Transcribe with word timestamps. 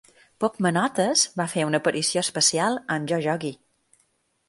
Pop 0.43 0.55
Manotes 0.65 1.27
va 1.43 1.47
fer 1.53 1.67
una 1.69 1.81
aparició 1.83 2.25
especial 2.29 2.83
en 2.97 3.09
Yo 3.15 3.25
Yogi! 3.29 3.57